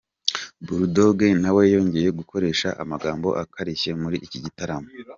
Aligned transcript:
Bull 0.65 0.83
Dogg 0.95 1.19
nawe 1.43 1.61
yongeye 1.73 2.09
gukoresha 2.19 2.67
amagambo 2.83 3.27
akarishye 3.43 3.91
muri 4.01 4.17
iki 4.25 4.37
gitaramo. 4.45 4.89